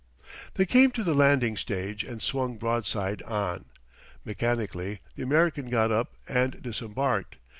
[0.55, 3.65] They came to the landing stage and swung broad side on.
[4.25, 7.35] Mechanically the American got up and disembarked.